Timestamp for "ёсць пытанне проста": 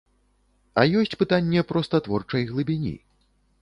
1.03-2.05